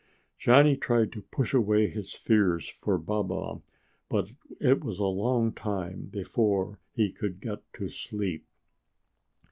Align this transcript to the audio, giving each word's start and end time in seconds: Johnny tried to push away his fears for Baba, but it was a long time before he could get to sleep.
Johnny 0.39 0.75
tried 0.75 1.11
to 1.11 1.21
push 1.21 1.53
away 1.53 1.85
his 1.85 2.13
fears 2.15 2.67
for 2.67 2.97
Baba, 2.97 3.61
but 4.09 4.31
it 4.59 4.83
was 4.83 4.97
a 4.97 5.05
long 5.05 5.51
time 5.53 6.07
before 6.07 6.79
he 6.91 7.11
could 7.11 7.39
get 7.39 7.61
to 7.73 7.87
sleep. 7.87 8.43